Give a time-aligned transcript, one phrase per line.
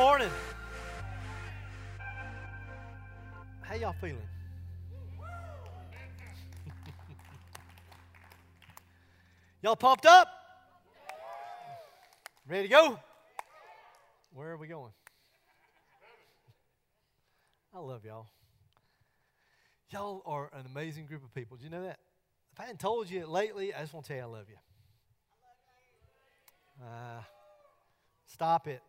[0.00, 0.30] Morning.
[3.60, 4.16] How y'all feeling?
[9.62, 10.26] y'all pumped up?
[12.48, 12.98] Ready to go?
[14.32, 14.92] Where are we going?
[17.74, 18.28] I love y'all.
[19.90, 21.58] Y'all are an amazing group of people.
[21.58, 21.98] Do you know that?
[22.54, 24.46] If I hadn't told you it lately, I just want to tell you I love
[24.48, 24.56] you.
[26.82, 27.20] Uh,
[28.24, 28.80] stop it.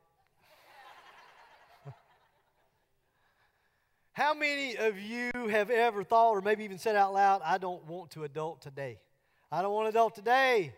[4.14, 7.86] How many of you have ever thought, or maybe even said out loud, I don't
[7.86, 9.00] want to adult today?
[9.50, 10.74] I don't want to adult today.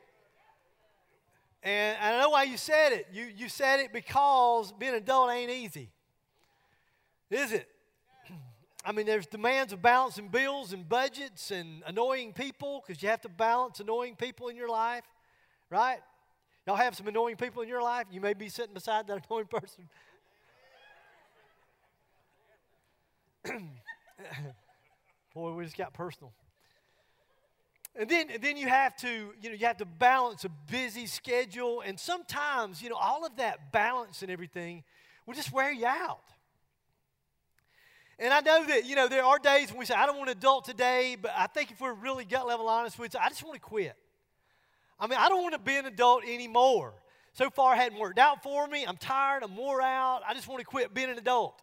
[1.63, 3.07] And I know why you said it.
[3.11, 5.89] You, you said it because being adult ain't easy.
[7.31, 7.67] Is it?
[8.85, 13.21] I mean, there's demands of balancing bills and budgets and annoying people because you have
[13.21, 15.05] to balance annoying people in your life,
[15.71, 15.99] right?
[16.67, 18.05] Y'all have some annoying people in your life.
[18.11, 19.89] You may be sitting beside that annoying person.
[25.33, 26.33] Boy, we just got personal.
[27.95, 31.05] And then, and then you have to, you know, you have to balance a busy
[31.05, 34.83] schedule, and sometimes, you know, all of that balance and everything
[35.25, 36.23] will just wear you out.
[38.19, 40.29] And I know that, you know, there are days when we say, I don't want
[40.29, 43.29] to adult today, but I think if we're really gut level honest with you, I
[43.29, 43.95] just want to quit.
[44.99, 46.93] I mean, I don't want to be an adult anymore.
[47.33, 48.85] So far, it hadn't worked out for me.
[48.85, 49.43] I'm tired.
[49.43, 50.21] I'm wore out.
[50.27, 51.59] I just want to quit being an adult.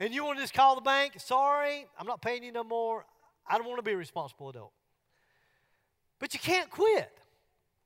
[0.00, 3.04] And you want to just call the bank, sorry, I'm not paying you no more.
[3.46, 4.72] I don't want to be a responsible adult.
[6.18, 7.10] But you can't quit.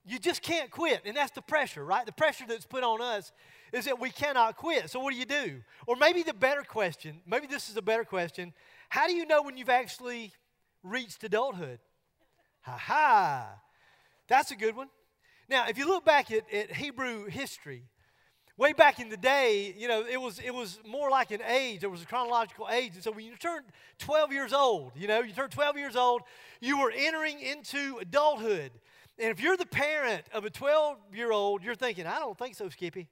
[0.06, 1.02] You just can't quit.
[1.04, 2.06] And that's the pressure, right?
[2.06, 3.32] The pressure that's put on us
[3.72, 4.88] is that we cannot quit.
[4.90, 5.60] So what do you do?
[5.86, 8.54] Or maybe the better question, maybe this is a better question.
[8.88, 10.32] How do you know when you've actually
[10.82, 11.78] reached adulthood?
[12.62, 13.48] Ha ha.
[14.28, 14.88] That's a good one.
[15.48, 17.82] Now, if you look back at, at Hebrew history,
[18.58, 21.80] way back in the day, you know, it was, it was more like an age.
[21.80, 22.92] There was a chronological age.
[22.94, 23.64] And so when you turned
[24.00, 26.22] 12 years old, you know, you turned 12 years old,
[26.60, 28.72] you were entering into adulthood.
[29.18, 32.56] And if you're the parent of a 12 year old, you're thinking, I don't think
[32.56, 33.08] so, Skippy.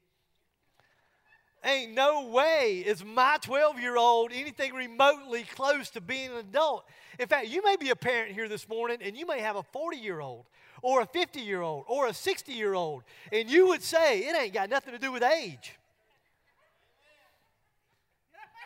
[1.64, 6.84] Ain't no way is my 12 year old anything remotely close to being an adult.
[7.18, 9.62] In fact, you may be a parent here this morning and you may have a
[9.62, 10.44] 40 year old
[10.82, 14.36] or a 50 year old or a 60 year old, and you would say it
[14.36, 15.74] ain't got nothing to do with age.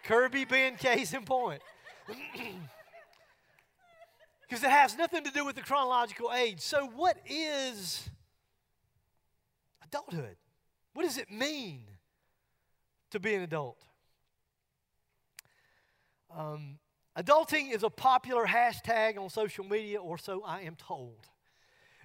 [0.05, 1.63] Kirby being case in point.
[4.51, 6.59] Because it has nothing to do with the chronological age.
[6.59, 8.11] So, what is
[9.85, 10.37] adulthood?
[10.93, 11.83] What does it mean
[13.13, 13.77] to be an adult?
[16.37, 16.81] Um,
[17.17, 21.29] adulting is a popular hashtag on social media, or so I am told.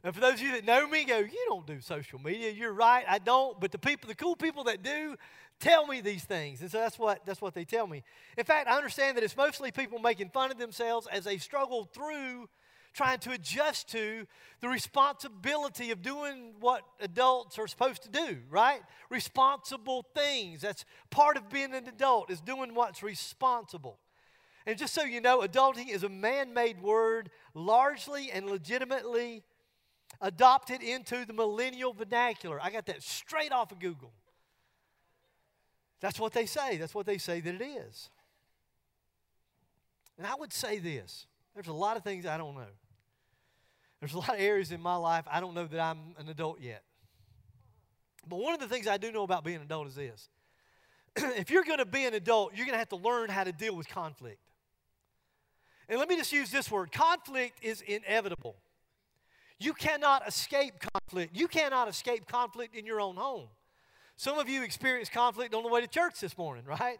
[0.05, 2.51] And for those of you that know me, go, you don't do social media.
[2.51, 3.59] You're right, I don't.
[3.59, 5.16] But the people, the cool people that do,
[5.59, 6.61] tell me these things.
[6.61, 8.03] And so that's what that's what they tell me.
[8.38, 11.89] In fact, I understand that it's mostly people making fun of themselves as they struggle
[11.91, 12.47] through
[12.93, 14.27] trying to adjust to
[14.61, 18.81] the responsibility of doing what adults are supposed to do, right?
[19.09, 20.61] Responsible things.
[20.61, 23.97] That's part of being an adult is doing what's responsible.
[24.67, 29.43] And just so you know, adulting is a man-made word largely and legitimately
[30.21, 32.59] adopted into the millennial vernacular.
[32.61, 34.11] I got that straight off of Google.
[35.99, 36.77] That's what they say.
[36.77, 38.09] That's what they say that it is.
[40.17, 42.63] And I would say this there's a lot of things I don't know.
[43.99, 46.61] There's a lot of areas in my life I don't know that I'm an adult
[46.61, 46.83] yet.
[48.27, 50.29] But one of the things I do know about being an adult is this
[51.16, 53.52] if you're going to be an adult, you're going to have to learn how to
[53.52, 54.40] deal with conflict.
[55.87, 58.55] And let me just use this word conflict is inevitable.
[59.59, 61.35] You cannot escape conflict.
[61.35, 63.47] You cannot escape conflict in your own home.
[64.17, 66.97] Some of you experienced conflict on the way to church this morning, right?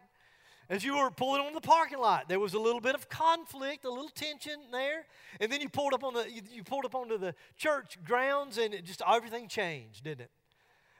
[0.68, 3.86] As you were pulling on the parking lot, there was a little bit of conflict,
[3.86, 5.06] a little tension there,
[5.40, 8.76] and then you pulled up on the you, pulled up onto the church grounds, and
[8.84, 10.32] just everything changed, didn't it?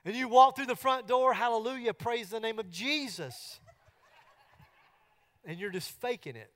[0.06, 3.60] And you walked through the front door, hallelujah, praise the name of Jesus,
[5.44, 6.52] and you're just faking it.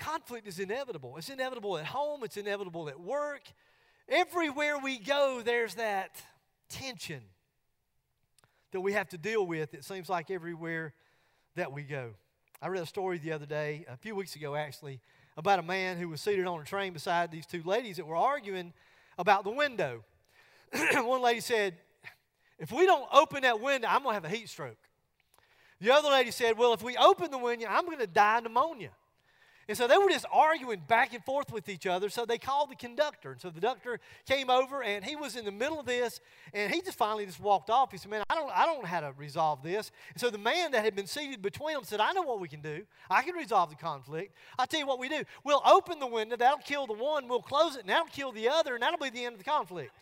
[0.00, 1.16] Conflict is inevitable.
[1.18, 3.42] It's inevitable at home, it's inevitable at work.
[4.08, 6.20] Everywhere we go, there's that
[6.68, 7.20] tension.
[8.72, 10.94] that we have to deal with, it seems like everywhere
[11.56, 12.10] that we go.
[12.62, 15.00] I read a story the other day, a few weeks ago actually,
[15.36, 18.16] about a man who was seated on a train beside these two ladies that were
[18.16, 18.72] arguing
[19.18, 20.02] about the window.
[20.94, 21.74] One lady said,
[22.58, 24.78] If we don't open that window, I'm going to have a heat stroke.
[25.80, 28.44] The other lady said, Well, if we open the window, I'm going to die of
[28.44, 28.90] pneumonia.
[29.70, 32.08] And so they were just arguing back and forth with each other.
[32.08, 33.30] So they called the conductor.
[33.30, 36.20] And so the conductor came over and he was in the middle of this
[36.52, 37.92] and he just finally just walked off.
[37.92, 39.92] He said, Man, I don't, I don't know how to resolve this.
[40.12, 42.48] And so the man that had been seated between them said, I know what we
[42.48, 42.82] can do.
[43.08, 44.34] I can resolve the conflict.
[44.58, 45.22] I'll tell you what we do.
[45.44, 48.48] We'll open the window, that'll kill the one, we'll close it, and that'll kill the
[48.48, 49.92] other, and that'll be the end of the conflict.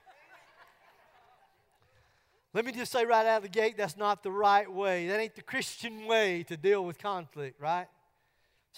[2.54, 5.08] Let me just say right out of the gate, that's not the right way.
[5.08, 7.86] That ain't the Christian way to deal with conflict, right?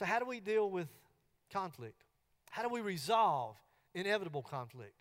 [0.01, 0.89] So, how do we deal with
[1.53, 2.05] conflict?
[2.49, 3.55] How do we resolve
[3.95, 4.95] inevitable conflict?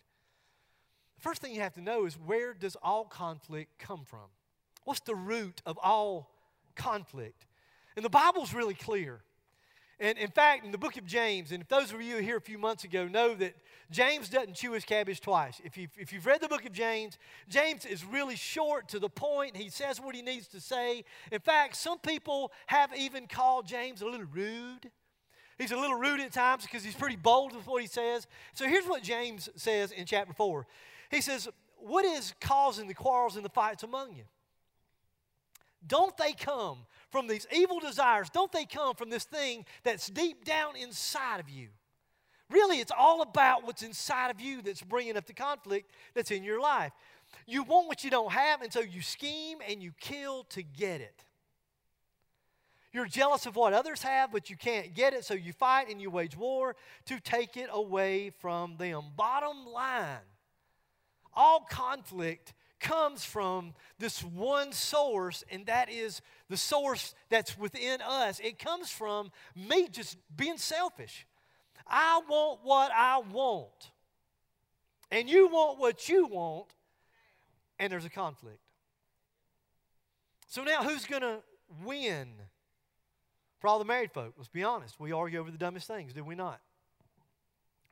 [1.16, 4.28] The first thing you have to know is where does all conflict come from?
[4.84, 6.30] What's the root of all
[6.76, 7.46] conflict?
[7.96, 9.22] And the Bible's really clear.
[10.00, 12.40] And in fact, in the book of James, and if those of you here a
[12.40, 13.54] few months ago know that
[13.90, 15.60] James doesn't chew his cabbage twice.
[15.62, 17.18] If you've, if you've read the book of James,
[17.50, 19.58] James is really short to the point.
[19.58, 21.04] He says what he needs to say.
[21.30, 24.90] In fact, some people have even called James a little rude.
[25.58, 28.26] He's a little rude at times because he's pretty bold with what he says.
[28.54, 30.66] So here's what James says in chapter 4.
[31.10, 31.46] He says,
[31.76, 34.24] What is causing the quarrels and the fights among you?
[35.86, 36.78] Don't they come
[37.10, 38.30] from these evil desires?
[38.30, 41.68] Don't they come from this thing that's deep down inside of you?
[42.48, 46.42] Really, it's all about what's inside of you that's bringing up the conflict that's in
[46.42, 46.92] your life.
[47.46, 51.00] You want what you don't have, and so you scheme and you kill to get
[51.00, 51.24] it.
[52.92, 56.00] You're jealous of what others have, but you can't get it, so you fight and
[56.00, 56.74] you wage war
[57.06, 59.04] to take it away from them.
[59.16, 60.18] Bottom line
[61.34, 68.40] all conflict comes from this one source, and that is the source that's within us.
[68.40, 71.26] It comes from me just being selfish.
[71.86, 73.90] I want what I want,
[75.10, 76.66] and you want what you want,
[77.78, 78.60] and there's a conflict.
[80.48, 81.38] So now who's going to
[81.84, 82.28] win?
[83.60, 86.24] For all the married folk, let's be honest, we argue over the dumbest things, do
[86.24, 86.60] we not?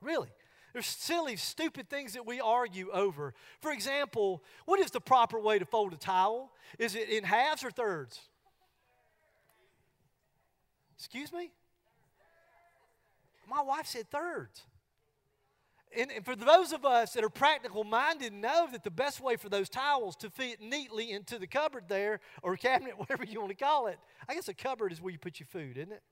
[0.01, 0.31] Really?
[0.79, 3.35] There's silly, stupid things that we argue over.
[3.61, 6.53] For example, what is the proper way to fold a towel?
[6.79, 8.21] Is it in halves or thirds?
[10.97, 11.51] Excuse me?
[13.51, 14.63] My wife said thirds.
[15.97, 19.35] And, and, for those of us that are practical minded, know that the best way
[19.35, 23.51] for those towels to fit neatly into the cupboard there, or cabinet, whatever you want
[23.51, 23.99] to call it,
[24.29, 26.03] I guess a cupboard is where you put your food, isn't it?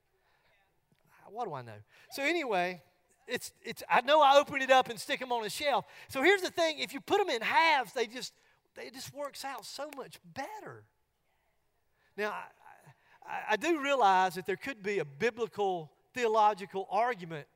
[1.30, 1.78] What do I know?
[2.10, 2.82] So, anyway,
[3.26, 5.84] it's, it's, I know I open it up and stick them on a shelf.
[6.08, 8.32] So here's the thing if you put them in halves, they just,
[8.74, 10.84] they just works out so much better.
[12.16, 12.44] Now, I,
[13.28, 17.46] I, I do realize that there could be a biblical theological argument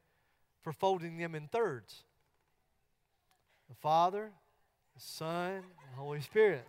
[0.63, 2.05] for folding them in thirds
[3.69, 4.33] the Father,
[4.97, 6.67] the Son, and the Holy Spirit.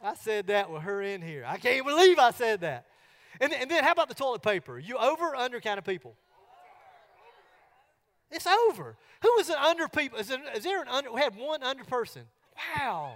[0.00, 1.44] I said that with her in here.
[1.44, 2.86] I can't believe I said that.
[3.40, 4.78] And, and then how about the toilet paper?
[4.78, 6.16] You over or under kind of people?
[8.30, 8.96] It's over.
[9.22, 10.18] Who is an under people?
[10.18, 11.12] Is, is there an under?
[11.12, 12.22] We had one under person.
[12.76, 13.14] Wow.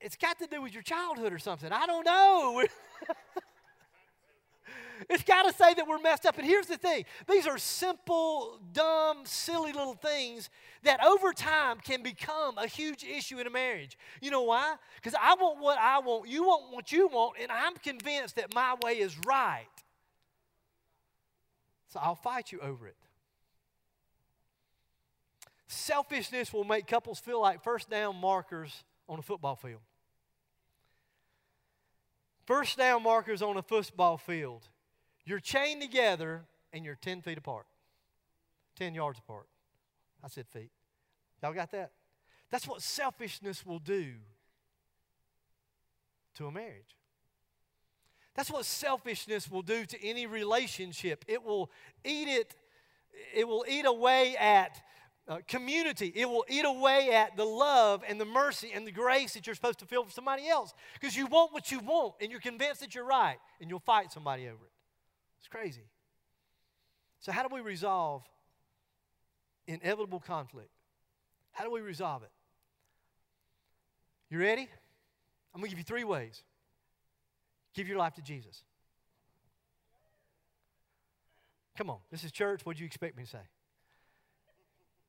[0.00, 1.72] It's got to do with your childhood or something.
[1.72, 2.64] I don't know.
[5.10, 6.38] It's got to say that we're messed up.
[6.38, 10.50] And here's the thing these are simple, dumb, silly little things
[10.82, 13.98] that over time can become a huge issue in a marriage.
[14.20, 14.76] You know why?
[14.96, 18.54] Because I want what I want, you want what you want, and I'm convinced that
[18.54, 19.66] my way is right.
[21.88, 22.96] So I'll fight you over it.
[25.68, 29.80] Selfishness will make couples feel like first down markers on a football field.
[32.46, 34.68] First down markers on a football field.
[35.26, 37.66] You're chained together and you're 10 feet apart,
[38.76, 39.46] 10 yards apart.
[40.24, 40.70] I said feet.
[41.42, 41.90] Y'all got that?
[42.50, 44.12] That's what selfishness will do
[46.36, 46.96] to a marriage.
[48.34, 51.24] That's what selfishness will do to any relationship.
[51.26, 51.70] It will
[52.04, 52.54] eat it,
[53.34, 54.80] it will eat away at
[55.26, 56.12] uh, community.
[56.14, 59.56] It will eat away at the love and the mercy and the grace that you're
[59.56, 62.80] supposed to feel for somebody else because you want what you want and you're convinced
[62.80, 64.75] that you're right and you'll fight somebody over it.
[65.46, 65.84] It's crazy.
[67.20, 68.24] So, how do we resolve
[69.68, 70.70] inevitable conflict?
[71.52, 72.32] How do we resolve it?
[74.28, 74.68] You ready?
[75.54, 76.42] I'm going to give you three ways.
[77.74, 78.64] Give your life to Jesus.
[81.78, 82.62] Come on, this is church.
[82.64, 83.38] What do you expect me to say?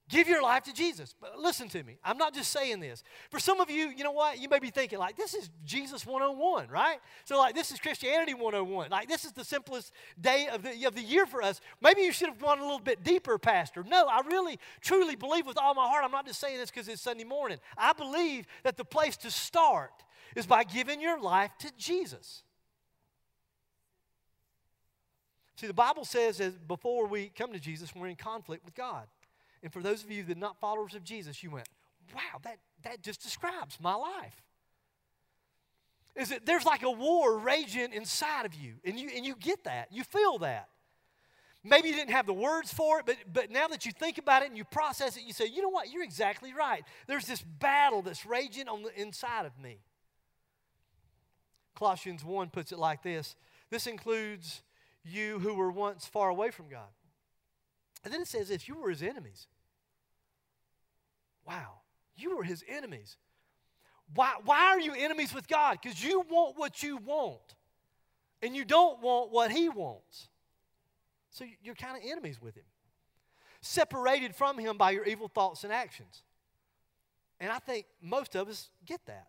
[0.10, 1.14] Give your life to Jesus.
[1.20, 1.98] But listen to me.
[2.02, 3.04] I'm not just saying this.
[3.30, 4.40] For some of you, you know what?
[4.40, 7.00] You may be thinking, like, this is Jesus 101, right?
[7.26, 8.90] So, like, this is Christianity 101.
[8.90, 11.60] Like, this is the simplest day of the, of the year for us.
[11.82, 13.84] Maybe you should have gone a little bit deeper, Pastor.
[13.84, 16.06] No, I really, truly believe with all my heart.
[16.06, 17.58] I'm not just saying this because it's Sunday morning.
[17.78, 19.92] I believe that the place to start
[20.38, 22.44] is by giving your life to Jesus.
[25.58, 29.08] See, the Bible says that before we come to Jesus, we're in conflict with God.
[29.64, 31.68] And for those of you that are not followers of Jesus, you went,
[32.14, 34.42] wow, that, that just describes my life.
[36.16, 39.64] Is that there's like a war raging inside of you, and you, and you get
[39.66, 40.70] that, you feel that.
[41.64, 44.42] Maybe you didn't have the words for it, but, but now that you think about
[44.42, 46.84] it and you process it, you say, you know what, you're exactly right.
[47.08, 49.80] There's this battle that's raging on the inside of me.
[51.76, 53.36] Colossians 1 puts it like this
[53.70, 54.64] this includes
[55.04, 56.88] you who were once far away from God.
[58.04, 59.48] And then it says, if you were his enemies.
[61.46, 61.82] Wow,
[62.16, 63.18] you were his enemies.
[64.14, 65.78] Why, why are you enemies with God?
[65.82, 67.56] Because you want what you want,
[68.42, 70.30] and you don't want what he wants.
[71.30, 72.64] So you're kind of enemies with him.
[73.62, 76.24] Separated from him by your evil thoughts and actions.
[77.40, 79.28] And I think most of us get that.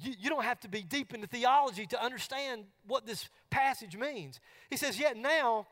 [0.00, 4.40] You, you, don't have to be deep into theology to understand what this passage means.
[4.70, 5.66] He says, Yet now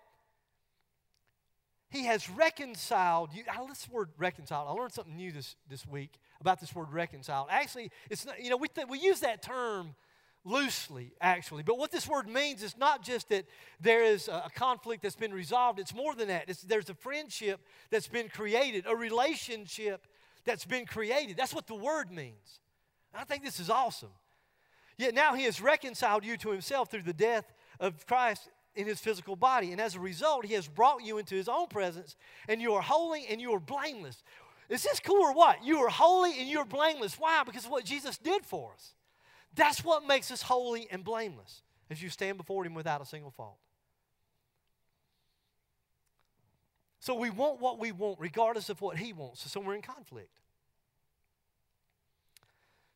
[1.91, 3.43] he has reconciled you.
[3.51, 4.69] I this word reconciled.
[4.69, 7.49] I learned something new this, this week about this word reconciled.
[7.51, 9.95] Actually, it's not, you know, we, th- we use that term
[10.45, 11.65] loosely, actually.
[11.65, 13.45] But what this word means is not just that
[13.81, 16.45] there is a, conflict that's been resolved, it's more than that.
[16.49, 20.07] It's, there's a friendship that's been created, a relationship
[20.45, 21.37] that's been created.
[21.37, 22.61] That's what the word means.
[23.13, 24.11] I think this is awesome.
[24.97, 29.01] Yet now he has reconciled you to himself through the death of Christ in his
[29.01, 29.73] physical body.
[29.73, 32.17] And as a result, he has brought you into his own presence,
[32.49, 34.23] and you are holy and you are blameless.
[34.69, 35.65] Is this cool or what?
[35.65, 37.19] You are holy and you're blameless.
[37.19, 37.43] Why?
[37.45, 38.95] Because of what Jesus did for us.
[39.55, 43.33] That's what makes us holy and blameless as you stand before him without a single
[43.33, 43.59] fault.
[47.01, 49.51] So we want what we want, regardless of what he wants.
[49.51, 50.31] So we're in conflict.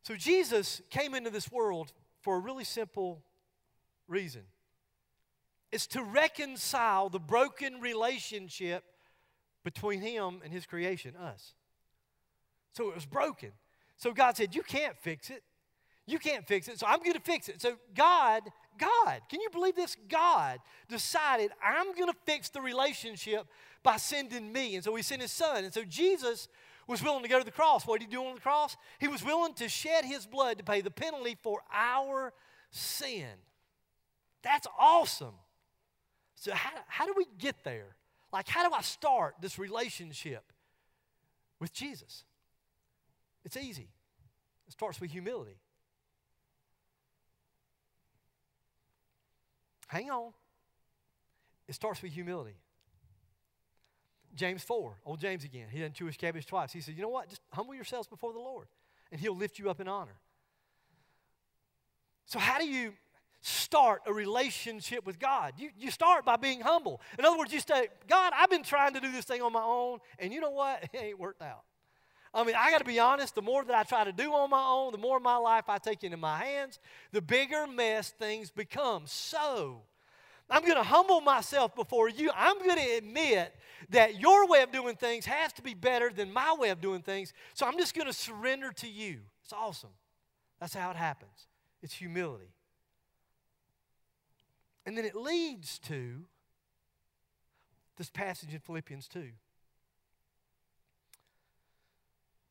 [0.03, 3.23] So Jesus came into this world for a really simple
[4.07, 4.43] reason
[5.75, 8.85] is to reconcile the broken relationship
[9.65, 11.55] between him and his creation, us.
[12.73, 13.51] So it was broken.
[13.97, 15.43] So God said, You can't fix it.
[16.07, 16.79] You can't fix it.
[16.79, 17.63] So I'm going to fix it.
[17.63, 18.43] So God,
[18.79, 19.97] God, can you believe this?
[20.09, 23.47] God decided, I'm going to fix the relationship
[23.83, 24.75] by sending me.
[24.75, 25.65] And so he sent his son.
[25.65, 26.49] And so Jesus
[26.87, 27.87] was willing to go to the cross.
[27.87, 28.77] What did he do on the cross?
[29.01, 32.35] He was willing to shed his blood to pay the penalty for our
[32.71, 33.31] sin.
[34.43, 35.35] That's awesome.
[36.35, 37.97] So, how, how do we get there?
[38.33, 40.53] Like, how do I start this relationship
[41.61, 42.25] with Jesus?
[43.45, 43.89] It's easy.
[44.67, 45.57] It starts with humility.
[49.89, 50.33] Hang on.
[51.69, 52.57] It starts with humility.
[54.35, 55.69] James 4, old James again.
[55.71, 56.73] He doesn't chew his cabbage twice.
[56.73, 57.29] He said, You know what?
[57.29, 58.67] Just humble yourselves before the Lord,
[59.13, 60.19] and He'll lift you up in honor.
[62.27, 62.95] So, how do you
[63.47, 65.53] start a relationship with God.
[65.59, 67.03] You, you start by being humble.
[67.19, 69.63] In other words, you say, God, I've been trying to do this thing on my
[69.63, 70.89] own, and you know what?
[70.95, 71.65] It ain't worked out.
[72.33, 74.49] I mean, I got to be honest, the more that I try to do on
[74.49, 76.79] my own, the more of my life I take into my hands,
[77.13, 79.03] the bigger mess things become.
[79.07, 79.83] So,
[80.49, 82.31] I'm going to humble myself before you.
[82.35, 83.55] I'm going to admit
[83.91, 87.03] that your way of doing things has to be better than my way of doing
[87.03, 87.33] things.
[87.55, 89.21] So I'm just going to surrender to you.
[89.43, 89.91] It's awesome.
[90.61, 91.49] That's how it happens.
[91.83, 92.55] It's humility.
[94.87, 96.27] And then it leads to
[97.97, 99.31] this passage in Philippians 2.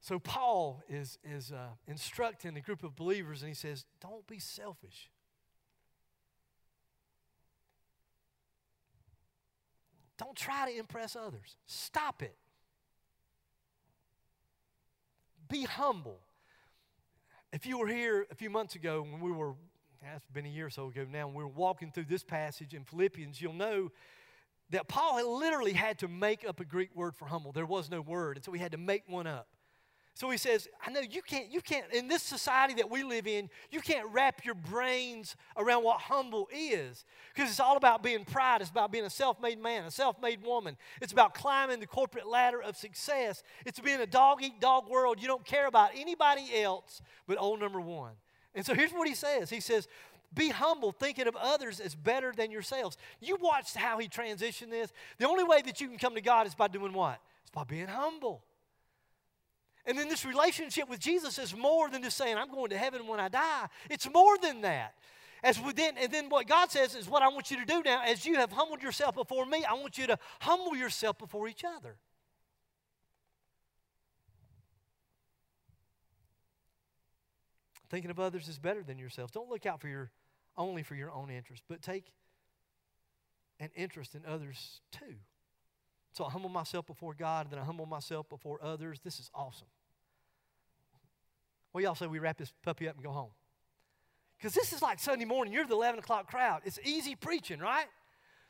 [0.02, 4.40] So Paul is, is uh, instructing a group of believers, and he says, Don't be
[4.40, 5.10] selfish.
[10.18, 11.56] Don't try to impress others.
[11.66, 12.36] Stop it.
[15.50, 16.20] Be humble.
[17.52, 19.54] If you were here a few months ago when we were
[20.16, 23.42] it's been a year or so ago now, we're walking through this passage in Philippians,
[23.42, 23.90] you'll know
[24.70, 27.52] that Paul had literally had to make up a Greek word for humble.
[27.52, 29.48] There was no word, and so he had to make one up.
[30.16, 33.26] So he says, I know you can't, you can't, in this society that we live
[33.26, 37.04] in, you can't wrap your brains around what humble is.
[37.34, 38.62] Because it's all about being proud.
[38.62, 40.78] It's about being a self made man, a self made woman.
[41.02, 43.42] It's about climbing the corporate ladder of success.
[43.66, 45.20] It's being a dog eat dog world.
[45.20, 48.14] You don't care about anybody else but old number one.
[48.56, 49.88] And so here's what he says He says,
[50.34, 52.98] Be humble, thinking of others as better than yourselves.
[53.20, 54.92] You watched how he transitioned this.
[55.18, 57.20] The only way that you can come to God is by doing what?
[57.42, 58.44] It's by being humble.
[59.86, 63.06] And then this relationship with Jesus is more than just saying, I'm going to heaven
[63.06, 63.68] when I die.
[63.90, 64.94] It's more than that.
[65.44, 68.02] As within, and then what God says is what I want you to do now,
[68.02, 71.66] as you have humbled yourself before me, I want you to humble yourself before each
[71.66, 71.98] other.
[77.94, 79.32] Thinking of others is better than yourself.
[79.32, 80.10] Don't look out for your
[80.58, 82.12] only for your own interest, but take
[83.60, 85.14] an interest in others too.
[86.12, 89.00] So I humble myself before God, and then I humble myself before others.
[89.04, 89.68] This is awesome.
[91.72, 93.30] Well, y'all say we wrap this puppy up and go home?
[94.40, 95.54] Because this is like Sunday morning.
[95.54, 96.62] You're the 11 o'clock crowd.
[96.66, 97.86] It's easy preaching, right?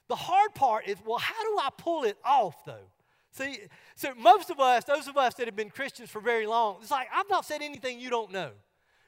[0.08, 2.88] The hard part is, well, how do I pull it off, though?
[3.32, 3.58] See,
[3.98, 6.92] so most of us, those of us that have been Christians for very long, it's
[6.92, 8.52] like, I've not said anything you don't know.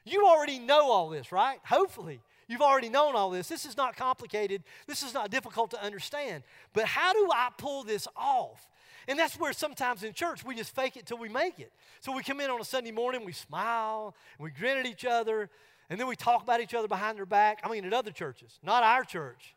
[0.06, 1.58] You already know all this, right?
[1.64, 2.20] Hopefully.
[2.48, 3.48] You've already known all this.
[3.48, 4.62] This is not complicated.
[4.86, 6.44] This is not difficult to understand.
[6.72, 8.68] But how do I pull this off?
[9.08, 11.72] And that's where sometimes in church we just fake it till we make it.
[12.00, 15.50] So we come in on a Sunday morning, we smile, we grin at each other,
[15.90, 17.60] and then we talk about each other behind their back.
[17.64, 19.54] I mean, at other churches, not our church.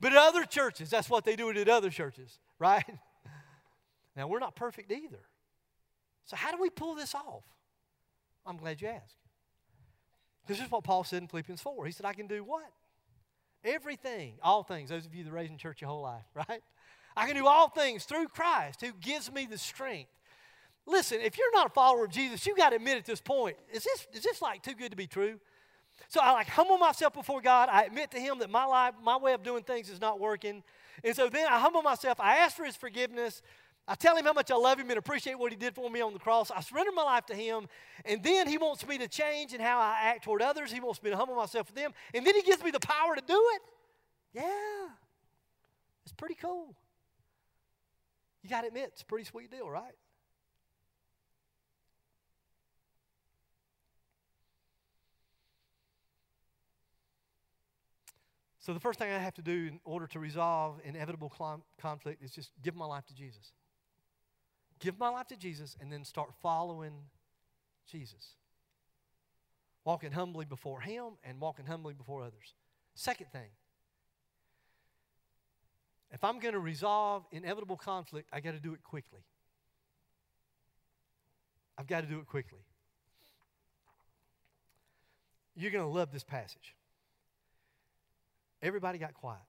[0.00, 2.84] But at other churches, that's what they do at other churches, right?
[4.16, 5.20] Now, we're not perfect either.
[6.24, 7.44] So, how do we pull this off?
[8.46, 9.16] I'm glad you asked.
[10.46, 11.86] This is what Paul said in Philippians 4.
[11.86, 12.70] He said, I can do what?
[13.64, 14.88] Everything, all things.
[14.88, 16.62] Those of you that raised in church your whole life, right?
[17.16, 20.10] I can do all things through Christ who gives me the strength.
[20.86, 23.56] Listen, if you're not a follower of Jesus, you got to admit at this point,
[23.72, 25.38] is this, is this like too good to be true?
[26.08, 27.68] So I like humble myself before God.
[27.70, 30.62] I admit to Him that my life, my way of doing things is not working.
[31.04, 32.18] And so then I humble myself.
[32.20, 33.42] I ask for His forgiveness.
[33.90, 36.02] I tell him how much I love him and appreciate what he did for me
[36.02, 36.50] on the cross.
[36.50, 37.68] I surrender my life to him.
[38.04, 40.70] And then he wants me to change in how I act toward others.
[40.70, 41.92] He wants me to humble myself for them.
[42.12, 43.62] And then he gives me the power to do it.
[44.34, 44.88] Yeah.
[46.04, 46.76] It's pretty cool.
[48.42, 49.94] You got to admit, it's a pretty sweet deal, right?
[58.58, 61.32] So, the first thing I have to do in order to resolve inevitable
[61.80, 63.52] conflict is just give my life to Jesus
[64.80, 66.92] give my life to Jesus, and then start following
[67.90, 68.34] Jesus.
[69.84, 72.54] Walking humbly before Him and walking humbly before others.
[72.94, 73.50] Second thing,
[76.10, 79.20] if I'm going to resolve inevitable conflict, I got to do it quickly.
[81.76, 82.58] I've got to do it quickly.
[85.54, 86.74] You're going to love this passage.
[88.62, 89.40] Everybody got quiet.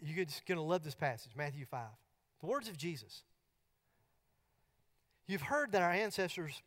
[0.00, 1.86] You're just going to love this passage, Matthew 5.
[2.40, 3.22] The words of Jesus.
[5.26, 6.62] You've heard that our ancestors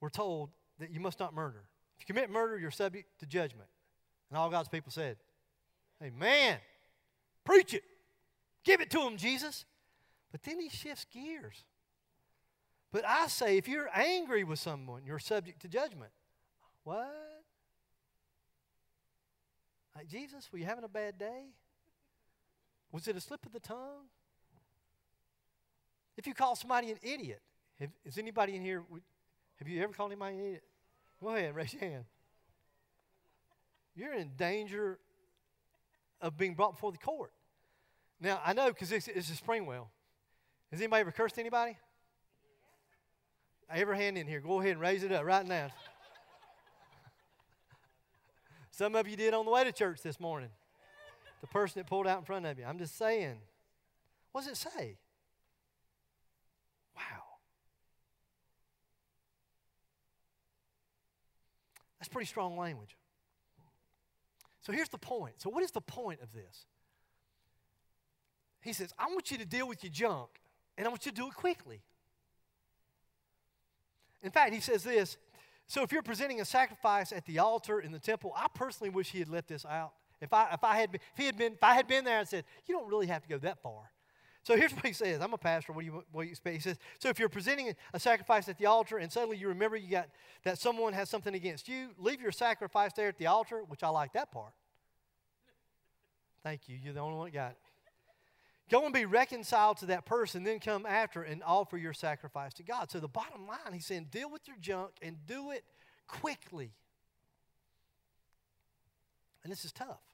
[0.00, 1.64] were told that you must not murder.
[1.98, 3.68] If you commit murder, you're subject to judgment.
[4.30, 5.16] And all God's people said,
[6.02, 6.58] Amen.
[7.44, 7.82] Preach it.
[8.64, 9.66] Give it to them, Jesus.
[10.32, 11.64] But then he shifts gears.
[12.92, 16.10] But I say, if you're angry with someone, you're subject to judgment.
[16.84, 17.10] What?
[19.94, 21.50] Like, Jesus, were you having a bad day?
[22.92, 24.08] Was it a slip of the tongue?
[26.16, 27.40] If you call somebody an idiot,
[27.80, 28.82] have, is anybody in here?
[29.58, 30.62] Have you ever called anybody an idiot?
[31.22, 32.04] Go ahead, raise your hand.
[33.94, 34.98] You're in danger
[36.20, 37.32] of being brought before the court.
[38.20, 39.86] Now, I know because it's, it's a Springwell.
[40.70, 41.76] Has anybody ever cursed anybody?
[43.72, 45.68] Every hand in here, go ahead and raise it up right now.
[48.70, 50.50] Some of you did on the way to church this morning.
[51.40, 52.64] The person that pulled out in front of you.
[52.64, 53.36] I'm just saying.
[54.32, 54.96] What does it say?
[56.96, 57.22] Wow.
[62.00, 62.96] That's pretty strong language.
[64.62, 65.34] So here's the point.
[65.38, 66.66] So, what is the point of this?
[68.62, 70.28] He says, I want you to deal with your junk,
[70.76, 71.82] and I want you to do it quickly.
[74.22, 75.16] In fact, he says this
[75.70, 79.12] so if you're presenting a sacrifice at the altar in the temple, I personally wish
[79.12, 79.92] he had left this out.
[80.20, 82.18] If I, if I had been, if he had been, if I had been there
[82.18, 83.92] and said, you don't really have to go that far.
[84.42, 85.20] So here's what he says.
[85.20, 85.72] I'm a pastor.
[85.72, 86.56] What do you, what do you expect?
[86.56, 89.76] He says, so if you're presenting a sacrifice at the altar and suddenly you remember
[89.76, 90.08] you got
[90.44, 93.88] that someone has something against you, leave your sacrifice there at the altar, which I
[93.88, 94.52] like that part.
[96.42, 96.78] Thank you.
[96.82, 97.58] You're the only one that got it.
[98.70, 102.62] Go and be reconciled to that person, then come after and offer your sacrifice to
[102.62, 102.88] God.
[102.88, 105.64] So the bottom line, he's saying, deal with your junk and do it
[106.06, 106.70] quickly.
[109.42, 110.09] And this is tough.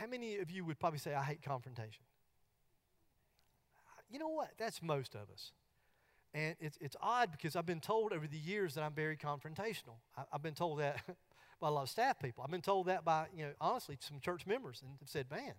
[0.00, 2.02] How many of you would probably say, I hate confrontation?
[4.10, 4.52] You know what?
[4.58, 5.52] That's most of us.
[6.32, 9.98] And it's, it's odd because I've been told over the years that I'm very confrontational.
[10.16, 11.02] I, have been told that
[11.60, 12.42] by a lot of staff people.
[12.42, 15.52] I've been told that by, you know, honestly, some church members and have said, man,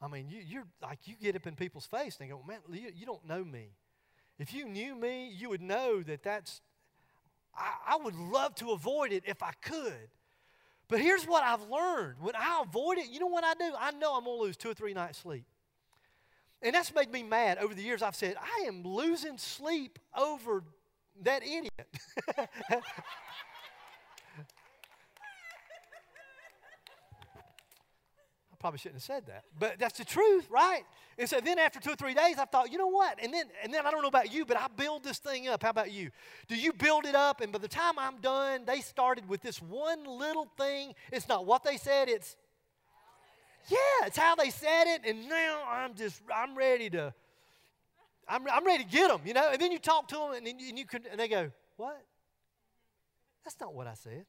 [0.00, 2.58] I mean, you, you're like, you get up in people's face and they go, man,
[2.68, 3.76] you, you don't know me.
[4.40, 6.60] If you knew me, you would know that that's,
[7.54, 10.08] I, I would love to avoid it if I could.
[10.92, 13.72] But here's what I've learned when I avoid it, you know what I do?
[13.80, 15.46] I know I'm going to lose two or three nights' sleep.
[16.60, 17.56] And that's made me mad.
[17.56, 20.62] Over the years, I've said, I am losing sleep over
[21.22, 21.70] that idiot.
[28.62, 30.84] probably shouldn't have said that, but that's the truth, right?
[31.18, 33.18] And so then after two or three days, I thought, you know what?
[33.20, 35.64] And then, and then I don't know about you, but I build this thing up.
[35.64, 36.10] How about you?
[36.46, 37.40] Do you build it up?
[37.40, 40.94] And by the time I'm done, they started with this one little thing.
[41.10, 42.36] It's not what they said, it's,
[43.68, 45.02] yeah, it's how they said it.
[45.04, 47.12] And now I'm just, I'm ready to,
[48.28, 49.50] I'm, I'm ready to get them, you know?
[49.50, 51.50] And then you talk to them and, then you, and, you could, and they go,
[51.76, 52.00] what?
[53.44, 54.24] That's not what I said.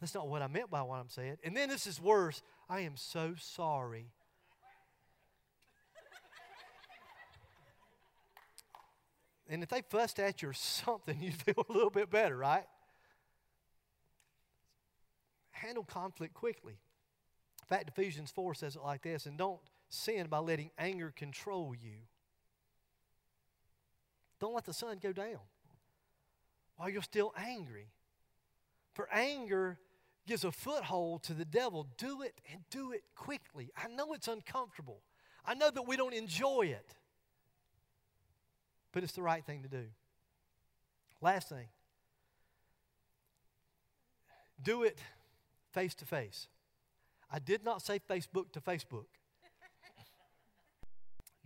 [0.00, 1.36] That's not what I meant by what I'm saying.
[1.44, 2.42] And then this is worse.
[2.68, 4.06] I am so sorry.
[9.48, 12.64] and if they fussed at you or something, you'd feel a little bit better, right?
[15.50, 16.78] Handle conflict quickly.
[17.62, 19.60] In fact, Ephesians 4 says it like this and don't
[19.90, 21.98] sin by letting anger control you.
[24.40, 25.40] Don't let the sun go down
[26.76, 27.88] while you're still angry.
[28.94, 29.78] For anger
[30.26, 33.70] gives a foothold to the devil, do it and do it quickly.
[33.76, 35.00] I know it's uncomfortable.
[35.44, 36.94] I know that we don't enjoy it.
[38.92, 39.84] But it's the right thing to do.
[41.20, 41.68] Last thing
[44.62, 44.98] do it
[45.72, 46.48] face to face.
[47.32, 49.06] I did not say Facebook to Facebook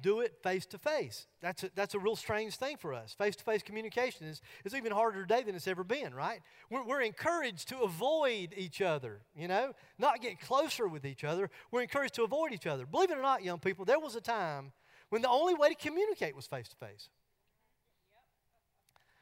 [0.04, 1.26] do it face to face.
[1.40, 3.14] That's a, that's a real strange thing for us.
[3.14, 6.40] Face to face communication is, is even harder today than it's ever been, right?
[6.68, 11.48] We're, we're encouraged to avoid each other, you know, not get closer with each other.
[11.70, 12.84] We're encouraged to avoid each other.
[12.84, 14.72] Believe it or not, young people, there was a time
[15.08, 17.08] when the only way to communicate was face to face.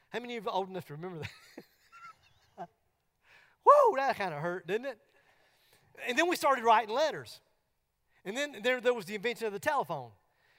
[0.08, 1.20] How many of you are old enough to remember
[2.58, 2.68] that?
[3.64, 4.98] Whoa, that kind of hurt, didn't it?
[6.08, 7.40] And then we started writing letters.
[8.24, 10.10] And then there, there was the invention of the telephone.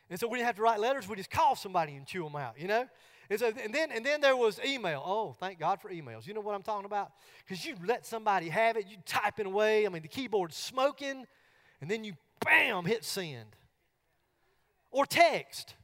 [0.09, 2.35] And so we didn't have to write letters, we just call somebody and chew them
[2.35, 2.85] out, you know?
[3.29, 5.01] And, so, and, then, and then there was email.
[5.05, 6.27] Oh, thank God for emails.
[6.27, 7.11] You know what I'm talking about?
[7.45, 9.85] Because you let somebody have it, you typing away.
[9.85, 11.25] I mean, the keyboard's smoking,
[11.81, 12.13] and then you,
[12.43, 13.55] bam, hit send.
[14.91, 15.75] Or text.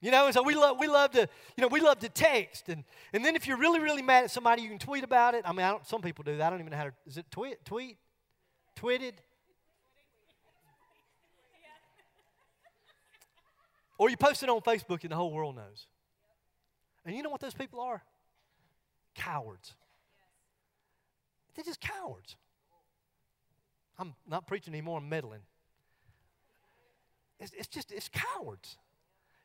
[0.00, 2.68] You know, and so we love, we love to, you know, we love to text.
[2.68, 5.42] And, and then if you're really, really mad at somebody, you can tweet about it.
[5.46, 6.46] I mean, I some people do that.
[6.46, 7.64] I don't even know how to, is it tweet?
[7.64, 7.96] Tweet?
[8.76, 9.12] Tweeted?
[14.02, 15.86] Or you post it on Facebook and the whole world knows.
[17.06, 18.02] And you know what those people are?
[19.14, 19.74] Cowards.
[21.54, 22.34] They're just cowards.
[23.96, 25.42] I'm not preaching anymore, I'm meddling.
[27.38, 28.76] It's, it's just, it's cowards.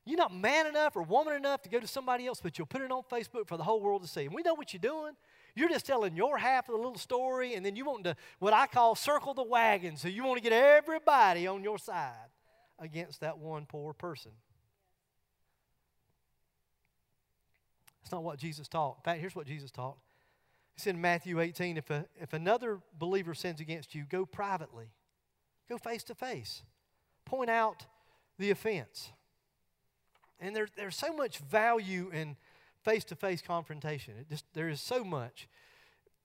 [0.05, 2.81] You're not man enough or woman enough to go to somebody else, but you'll put
[2.81, 4.25] it on Facebook for the whole world to see.
[4.25, 5.13] And we know what you're doing.
[5.53, 8.53] You're just telling your half of the little story, and then you want to, what
[8.53, 9.97] I call, circle the wagon.
[9.97, 12.31] So you want to get everybody on your side
[12.79, 14.31] against that one poor person.
[18.07, 18.99] That's not what Jesus taught.
[18.99, 19.97] In fact, here's what Jesus taught.
[20.73, 24.93] He said in Matthew 18 if, a, if another believer sins against you, go privately,
[25.67, 26.61] go face to face,
[27.25, 27.85] point out
[28.39, 29.09] the offense.
[30.39, 32.37] And there, there's so much value in
[32.81, 34.13] face to face confrontation.
[34.17, 35.49] It just, there is so much.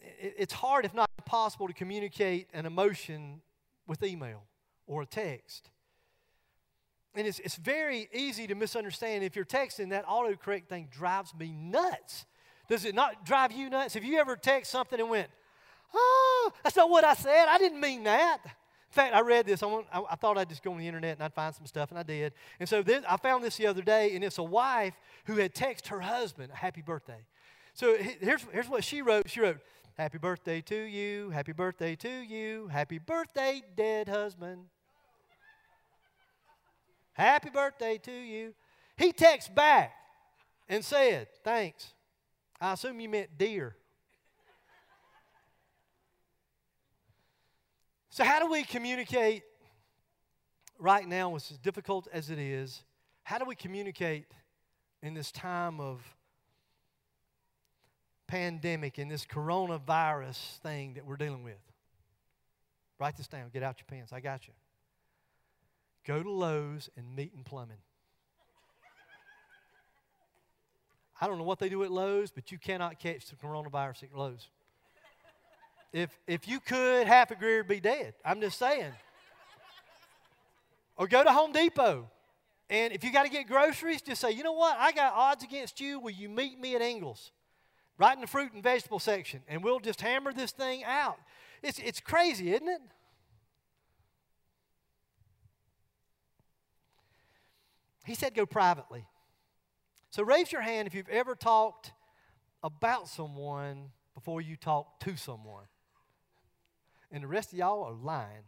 [0.00, 3.40] It, it's hard, if not impossible, to communicate an emotion
[3.88, 4.44] with email
[4.86, 5.70] or a text.
[7.14, 9.22] And it's, it's very easy to misunderstand.
[9.22, 12.26] If you're texting, that autocorrect thing drives me nuts.
[12.68, 13.94] Does it not drive you nuts?
[13.94, 15.28] Have you ever text something and went,
[15.94, 17.46] oh, that's not what I said.
[17.48, 18.38] I didn't mean that.
[18.44, 19.62] In fact, I read this.
[19.62, 21.90] I, I, I, thought I'd just go on the internet and I'd find some stuff,
[21.90, 22.34] and I did.
[22.60, 24.94] And so this, I found this the other day, and it's a wife
[25.24, 27.24] who had texted her husband a happy birthday.
[27.74, 29.30] So here's, here's what she wrote.
[29.30, 29.58] She wrote,
[29.96, 34.64] Happy birthday to you, happy birthday to you, happy birthday, dead husband.
[37.12, 38.54] Happy birthday to you.
[38.96, 39.92] He texts back
[40.68, 41.92] and said, Thanks.
[42.60, 43.74] I assume you meant dear.
[48.10, 49.42] So, how do we communicate
[50.78, 52.82] right now, as difficult as it is?
[53.24, 54.26] How do we communicate
[55.02, 56.00] in this time of
[58.26, 61.56] pandemic, in this coronavirus thing that we're dealing with?
[62.98, 63.48] Write this down.
[63.52, 64.12] Get out your pens.
[64.12, 64.52] I got you.
[66.06, 67.78] Go to Lowe's and meet in plumbing.
[71.20, 74.16] I don't know what they do at Lowe's, but you cannot catch the coronavirus at
[74.16, 74.48] Lowe's.
[75.92, 78.14] If, if you could, half of Greer would be dead.
[78.24, 78.92] I'm just saying.
[80.96, 82.08] Or go to Home Depot.
[82.68, 84.76] And if you got to get groceries, just say, you know what?
[84.78, 86.00] I got odds against you.
[86.00, 87.30] Will you meet me at Ingles?
[87.98, 89.42] Right in the fruit and vegetable section.
[89.46, 91.18] And we'll just hammer this thing out.
[91.62, 92.80] It's, it's crazy, isn't it?
[98.04, 99.06] He said go privately.
[100.10, 101.92] So raise your hand if you've ever talked
[102.62, 105.64] about someone before you talk to someone.
[107.10, 108.44] And the rest of y'all are lying.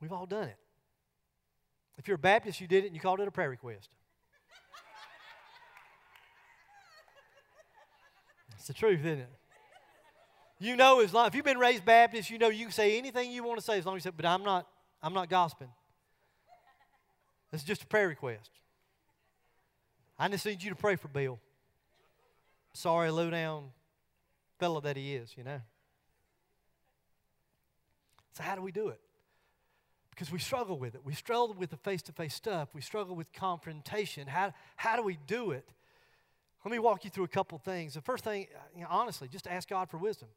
[0.00, 0.56] We've all done it.
[1.96, 3.90] If you're a Baptist, you did it and you called it a prayer request.
[8.56, 9.37] It's the truth, isn't it?
[10.60, 13.30] You know, as long if you've been raised Baptist, you know you can say anything
[13.30, 14.66] you want to say as long as you say, but I'm not,
[15.02, 15.68] I'm not gossiping.
[17.52, 18.50] It's just a prayer request.
[20.18, 21.38] I just need you to pray for Bill.
[22.72, 23.70] Sorry, low down
[24.58, 25.60] fellow that he is, you know.
[28.34, 29.00] So how do we do it?
[30.10, 31.00] Because we struggle with it.
[31.04, 32.70] We struggle with the face-to-face stuff.
[32.74, 34.26] We struggle with confrontation.
[34.26, 35.68] How, how do we do it?
[36.64, 37.94] Let me walk you through a couple things.
[37.94, 40.28] The first thing, you know, honestly, just ask God for wisdom.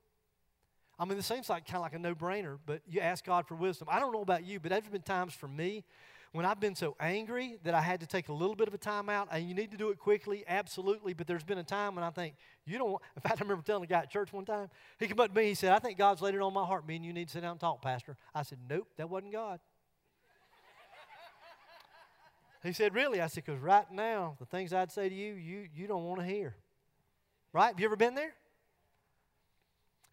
[0.99, 3.55] I mean, this seems like kind of like a no-brainer, but you ask God for
[3.55, 3.87] wisdom.
[3.91, 5.83] I don't know about you, but there's been times for me
[6.33, 8.77] when I've been so angry that I had to take a little bit of a
[8.77, 11.13] time out, and you need to do it quickly, absolutely.
[11.13, 13.63] But there's been a time when I think, you don't want, in fact, I remember
[13.63, 15.79] telling a guy at church one time, he came up to me, he said, I
[15.79, 17.59] think God's laid it on my heart, me and you need to sit down and
[17.59, 18.15] talk, Pastor.
[18.33, 19.59] I said, Nope, that wasn't God.
[22.63, 23.19] he said, Really?
[23.19, 26.21] I said, Because right now, the things I'd say to you, you, you don't want
[26.21, 26.55] to hear.
[27.51, 27.67] Right?
[27.67, 28.33] Have you ever been there?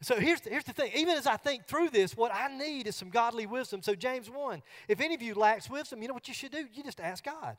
[0.01, 0.93] So here's the, here's the thing.
[0.95, 3.83] Even as I think through this, what I need is some godly wisdom.
[3.83, 6.67] So, James 1, if any of you lacks wisdom, you know what you should do?
[6.73, 7.57] You just ask God.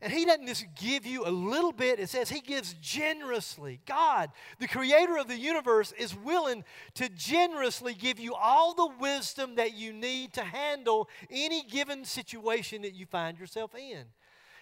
[0.00, 3.80] And He doesn't just give you a little bit, it says He gives generously.
[3.86, 6.62] God, the creator of the universe, is willing
[6.94, 12.82] to generously give you all the wisdom that you need to handle any given situation
[12.82, 14.04] that you find yourself in.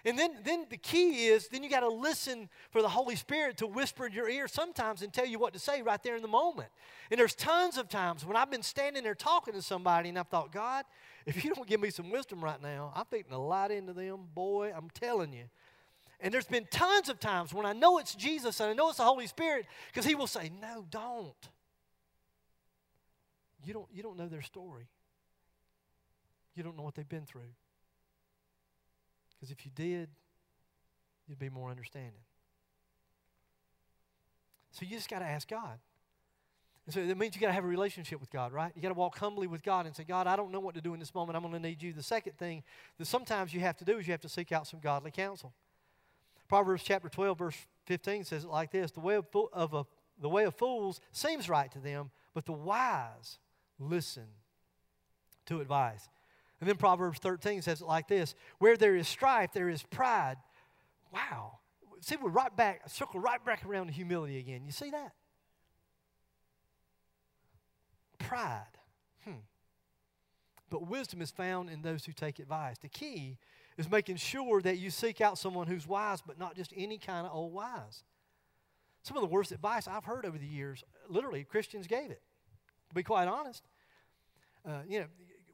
[0.06, 3.56] And then, then the key is then you got to listen for the Holy Spirit
[3.56, 6.22] to whisper in your ear sometimes and tell you what to say right there in
[6.22, 6.68] the moment.
[7.10, 10.28] And there's tons of times when I've been standing there talking to somebody and I've
[10.28, 10.84] thought, God,
[11.26, 14.20] if you don't give me some wisdom right now, I'm fixing a lot into them,
[14.32, 15.46] boy, I'm telling you.
[16.20, 18.98] And there's been tons of times when I know it's Jesus and I know it's
[18.98, 21.34] the Holy Spirit because He will say, No, don't.
[23.64, 24.86] You don't, you don't know their story.
[26.54, 27.50] You don't know what they've been through.
[29.36, 30.08] Because if you did,
[31.28, 32.12] you'd be more understanding.
[34.70, 35.78] So you just got to ask God.
[36.86, 38.70] And so that means you got to have a relationship with God, right?
[38.76, 40.80] You got to walk humbly with God and say, God, I don't know what to
[40.80, 41.36] do in this moment.
[41.36, 41.92] I'm going to need you.
[41.92, 42.62] The second thing
[42.98, 45.52] that sometimes you have to do is you have to seek out some godly counsel.
[46.48, 49.84] Proverbs chapter 12, verse 15 says it like this The way of, of a,
[50.20, 53.38] the way of fools seems right to them, but the wise
[53.80, 54.26] listen
[55.46, 56.08] to advice.
[56.60, 60.36] And then Proverbs 13 says it like this Where there is strife, there is pride.
[61.12, 61.58] Wow.
[62.00, 64.62] See, we're right back, circle right back around to humility again.
[64.64, 65.12] You see that?
[68.18, 68.66] Pride.
[69.24, 69.40] Hmm.
[70.70, 72.76] But wisdom is found in those who take advice.
[72.78, 73.38] The key
[73.78, 77.26] is making sure that you seek out someone who's wise, but not just any kind
[77.26, 78.04] of old wise.
[79.02, 82.22] Some of the worst advice I've heard over the years, literally, Christians gave it.
[82.88, 83.62] To be quite honest,
[84.66, 85.06] uh, you know,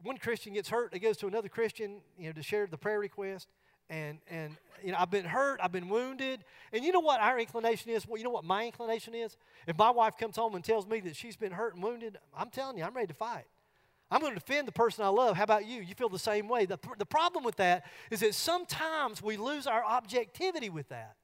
[0.03, 3.01] one Christian gets hurt, he goes to another Christian, you know, to share the prayer
[3.01, 3.49] request.
[3.91, 6.45] And, and you know, I've been hurt, I've been wounded.
[6.73, 8.07] And you know what our inclination is?
[8.07, 9.37] Well, you know what my inclination is?
[9.67, 12.51] If my wife comes home and tells me that she's been hurt and wounded, I'm
[12.51, 13.45] telling you, I'm ready to fight.
[14.11, 15.37] I'm going to defend the person I love.
[15.37, 15.81] How about you?
[15.81, 16.67] You feel the same way.
[16.67, 21.17] The, the problem with that is that sometimes we lose our objectivity with that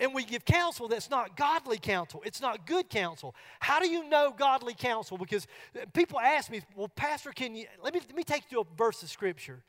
[0.00, 2.22] and we give counsel that's not godly counsel.
[2.24, 3.34] It's not good counsel.
[3.60, 5.18] How do you know godly counsel?
[5.18, 8.62] Because uh, people ask me, well, Pastor, can you, let me, let me take you
[8.62, 9.62] to a verse of Scripture.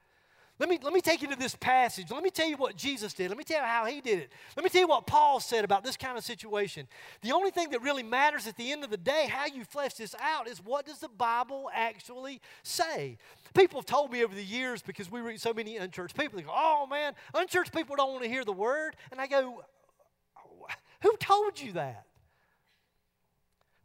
[0.60, 2.12] Let me, let me take you to this passage.
[2.12, 3.30] Let me tell you what Jesus did.
[3.30, 4.34] Let me tell you how he did it.
[4.58, 6.86] Let me tell you what Paul said about this kind of situation.
[7.22, 9.94] The only thing that really matters at the end of the day, how you flesh
[9.94, 13.18] this out, is what does the Bible actually say?
[13.54, 16.44] People have told me over the years because we read so many unchurched people, they
[16.44, 18.98] go, oh man, unchurched people don't want to hear the word.
[19.12, 19.63] And I go,
[21.01, 22.05] who told you that?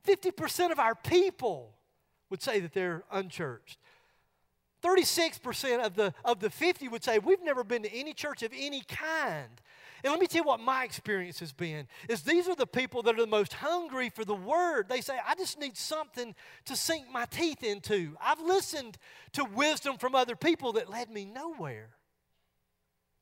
[0.07, 1.75] 50% of our people
[2.31, 3.79] would say that they're unchurched.
[4.83, 8.53] 36% of the, of the 50 would say, We've never been to any church of
[8.55, 9.61] any kind.
[10.03, 13.03] And let me tell you what my experience has been is these are the people
[13.05, 14.87] that are the most hungry for the word.
[14.87, 16.35] They say, I just need something
[16.67, 18.15] to sink my teeth into.
[18.21, 18.99] I've listened
[19.33, 21.89] to wisdom from other people that led me nowhere.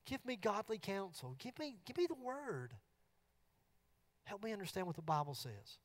[0.07, 1.37] Give me godly counsel.
[1.39, 2.73] Give me, give me the word.
[4.25, 5.79] Help me understand what the Bible says.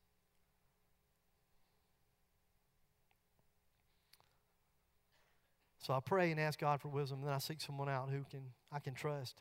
[5.78, 8.24] So I pray and ask God for wisdom, and then I seek someone out who
[8.30, 9.40] can I can trust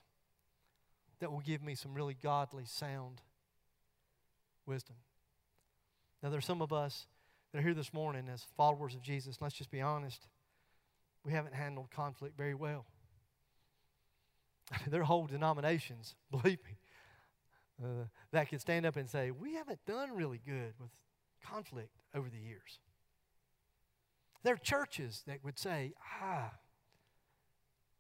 [1.20, 3.22] that will give me some really godly, sound
[4.66, 4.96] wisdom.
[6.22, 7.08] Now there's some of us
[7.52, 10.28] that are here this morning as followers of Jesus, let's just be honest.
[11.24, 12.86] We haven't handled conflict very well.
[14.72, 16.78] I mean, there are whole denominations, believe me,
[17.84, 20.90] uh, that can stand up and say, we haven't done really good with
[21.44, 22.80] conflict over the years.
[24.44, 26.52] There are churches that would say, ah,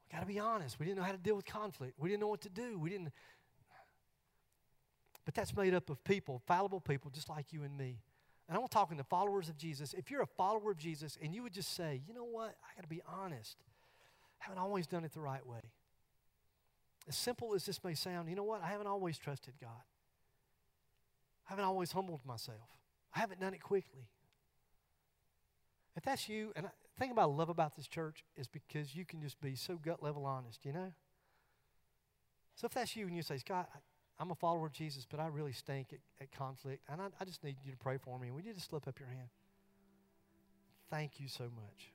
[0.04, 0.80] we got to be honest.
[0.80, 1.94] We didn't know how to deal with conflict.
[1.98, 2.80] We didn't know what to do.
[2.80, 3.12] We didn't.
[5.26, 8.00] But that's made up of people, fallible people, just like you and me.
[8.48, 9.94] And I'm talking to followers of Jesus.
[9.94, 12.76] If you're a follower of Jesus and you would just say, you know what, I
[12.76, 13.58] got to be honest,
[14.40, 15.60] I haven't always done it the right way.
[17.08, 19.84] As simple as this may sound, you know what, I haven't always trusted God.
[21.48, 22.68] I haven't always humbled myself.
[23.16, 24.10] I haven't done it quickly.
[25.96, 29.06] If that's you, and the thing about I love about this church is because you
[29.06, 30.92] can just be so gut level honest, you know?
[32.56, 33.70] So if that's you and you say, Scott,
[34.20, 37.26] I'm a follower of Jesus, but I really stink at, at conflict, and I, I
[37.26, 38.32] just need you to pray for me.
[38.32, 39.30] Would you just slip up your hand?
[40.90, 41.92] Thank you so much.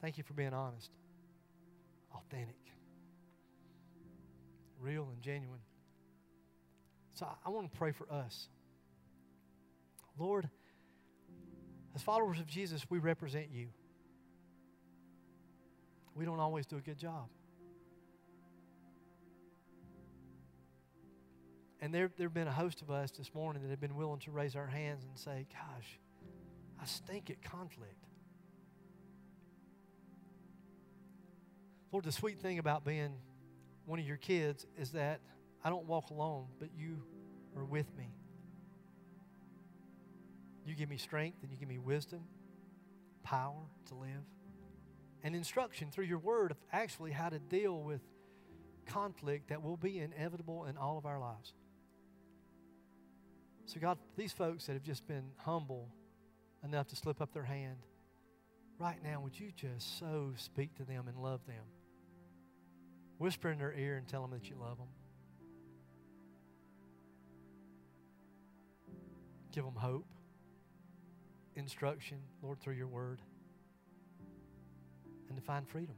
[0.00, 0.90] Thank you for being honest,
[2.14, 2.56] authentic,
[4.80, 5.60] real, and genuine.
[7.14, 8.48] So I, I want to pray for us.
[10.18, 10.48] Lord,
[11.94, 13.68] as followers of Jesus, we represent you.
[16.14, 17.28] We don't always do a good job.
[21.80, 24.20] And there, there have been a host of us this morning that have been willing
[24.20, 25.98] to raise our hands and say, Gosh,
[26.80, 28.04] I stink at conflict.
[31.92, 33.14] Lord, the sweet thing about being
[33.84, 35.20] one of your kids is that
[35.64, 37.02] I don't walk alone, but you
[37.56, 38.14] are with me.
[40.64, 42.20] You give me strength and you give me wisdom,
[43.22, 44.24] power to live,
[45.22, 48.00] and instruction through your word of actually how to deal with
[48.86, 51.54] conflict that will be inevitable in all of our lives.
[53.66, 55.88] So, God, these folks that have just been humble
[56.64, 57.78] enough to slip up their hand,
[58.78, 61.64] right now, would you just so speak to them and love them?
[63.20, 64.86] Whisper in their ear and tell them that you love them.
[69.52, 70.06] Give them hope,
[71.54, 73.20] instruction, Lord, through your word,
[75.28, 75.96] and to find freedom.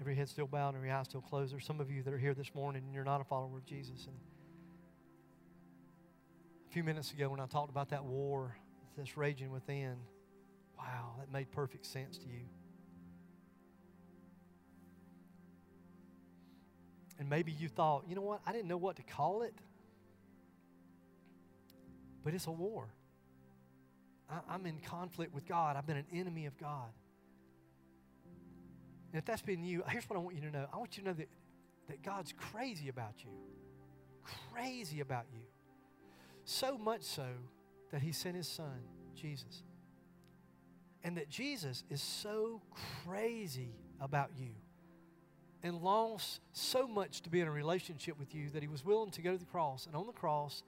[0.00, 1.52] Every head still bowed every eye still closed.
[1.52, 3.66] There's some of you that are here this morning and you're not a follower of
[3.66, 4.06] Jesus.
[4.06, 4.16] And
[6.70, 8.56] a few minutes ago, when I talked about that war
[8.96, 9.96] that's raging within,
[10.78, 12.44] wow, that made perfect sense to you.
[17.18, 19.54] And maybe you thought, you know what, I didn't know what to call it,
[22.24, 22.88] but it's a war.
[24.28, 26.90] I, am in conflict with God, I've been an enemy of God.
[29.12, 31.02] And if that's been you, here's what I want you to know I want you
[31.04, 31.28] to know that,
[31.88, 33.30] that God's crazy about you.
[34.52, 35.40] Crazy about you.
[36.44, 37.26] So much so
[37.92, 38.80] that He sent His Son,
[39.14, 39.62] Jesus.
[41.04, 42.62] And that Jesus is so
[43.04, 44.52] crazy about you
[45.62, 49.10] and longs so much to be in a relationship with you that He was willing
[49.12, 50.62] to go to the cross and on the cross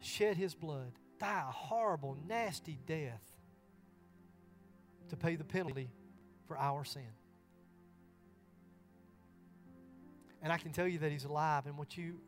[0.00, 3.22] shed His blood, die a horrible, nasty death
[5.08, 5.90] to pay the penalty
[6.46, 7.02] for our sin.
[10.42, 12.20] And I can tell you that He's alive, and what you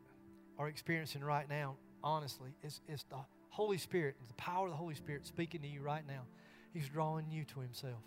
[0.59, 3.17] are experiencing right now, honestly, is, is the
[3.49, 6.23] Holy Spirit, the power of the Holy Spirit speaking to you right now.
[6.73, 8.01] He's drawing you to Himself.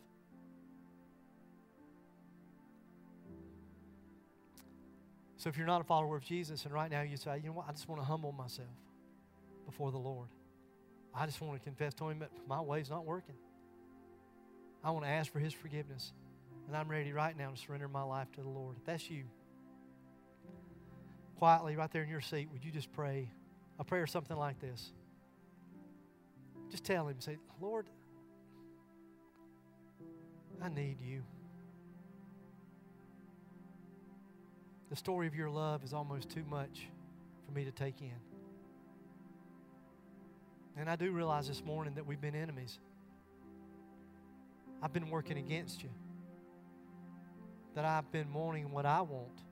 [5.37, 7.57] So if you're not a follower of Jesus, and right now you say, you know
[7.57, 8.69] what, I just want to humble myself
[9.67, 10.29] before the Lord.
[11.15, 13.35] I just want to confess to Him that my way's not working.
[14.83, 16.13] I want to ask for His forgiveness.
[16.67, 18.77] And I'm ready right now to surrender my life to the Lord.
[18.79, 19.25] If that's you,
[21.39, 23.29] quietly right there in your seat, would you just pray
[23.79, 24.93] a prayer something like this?
[26.71, 27.87] Just tell him, say, Lord,
[30.65, 31.23] I need you.
[34.89, 36.89] The story of your love is almost too much
[37.45, 38.15] for me to take in.
[40.79, 42.79] And I do realize this morning that we've been enemies.
[44.83, 45.91] I've been working against you.
[47.75, 49.43] That I've been wanting what I want,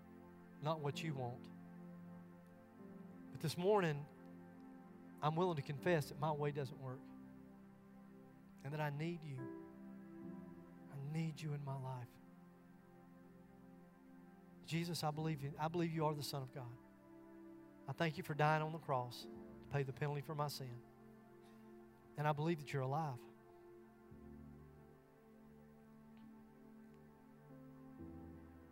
[0.62, 1.42] not what you want
[3.32, 3.98] But this morning,
[5.22, 7.00] I'm willing to confess that my way doesn't work
[8.64, 9.36] and that I need you.
[11.12, 12.08] Need you in my life.
[14.66, 15.50] Jesus, I believe you.
[15.60, 16.64] I believe you are the Son of God.
[17.88, 19.26] I thank you for dying on the cross
[19.60, 20.70] to pay the penalty for my sin.
[22.16, 23.18] And I believe that you're alive.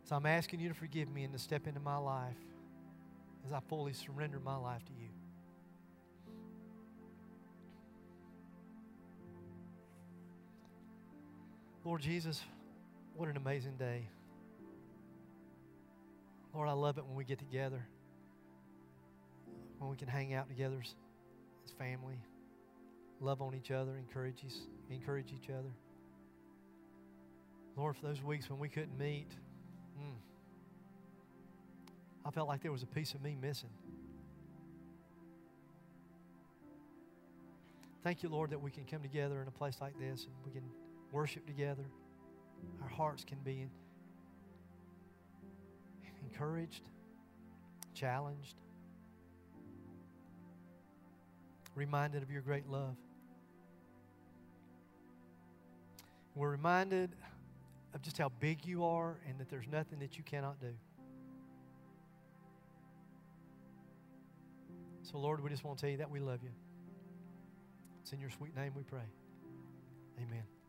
[0.05, 2.37] So I'm asking you to forgive me and to step into my life
[3.47, 5.09] as I fully surrender my life to you.
[11.83, 12.43] Lord Jesus,
[13.15, 14.07] what an amazing day.
[16.55, 17.87] Lord, I love it when we get together,
[19.79, 20.95] when we can hang out together as,
[21.79, 22.21] family,
[23.21, 24.45] love on each other, encourage,
[24.91, 25.71] encourage each other.
[27.77, 29.29] Lord, for those weeks when we couldn't meet,
[29.99, 30.17] mm,
[32.27, 33.71] I felt like there was a piece of me missing.
[38.03, 40.51] Thank you, Lord, that we can come together in a place like this and we
[40.51, 40.65] can
[41.13, 41.85] worship together.
[42.83, 43.67] Our hearts can be
[46.23, 46.89] encouraged,
[47.95, 48.57] challenged,
[51.75, 52.97] reminded of your great love.
[56.35, 57.11] We're reminded
[57.95, 60.73] of just how big you are and that there's nothing that you cannot do.
[65.03, 66.51] So, Lord, we just want to tell you that we love you.
[68.01, 69.09] It's in your sweet name we pray.
[70.19, 70.60] Amen.